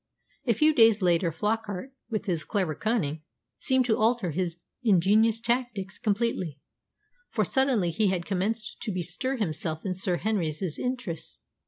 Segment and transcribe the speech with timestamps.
[0.47, 3.21] A few days later Flockart, with clever cunning,
[3.59, 6.59] seemed to alter his ingenious tactics completely,
[7.29, 11.37] for suddenly he had commenced to bestir himself in Sir Henry's interests.